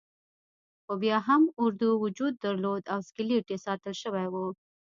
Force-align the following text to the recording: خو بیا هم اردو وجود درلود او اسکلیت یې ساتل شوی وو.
خو 0.83 0.93
بیا 1.03 1.17
هم 1.27 1.41
اردو 1.61 1.89
وجود 2.03 2.33
درلود 2.43 2.83
او 2.93 2.99
اسکلیت 3.03 3.45
یې 3.51 3.57
ساتل 3.65 3.93
شوی 4.03 4.27
وو. 4.33 4.47